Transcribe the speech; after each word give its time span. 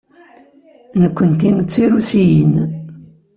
Nekkenti 1.01 1.49
d 1.57 1.59
Tirusiyin. 1.71 2.55